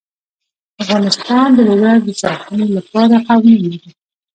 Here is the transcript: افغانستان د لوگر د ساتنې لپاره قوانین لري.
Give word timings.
افغانستان 0.83 1.47
د 1.55 1.57
لوگر 1.69 1.97
د 2.05 2.07
ساتنې 2.21 2.65
لپاره 2.77 3.15
قوانین 3.27 3.59
لري. 3.71 3.91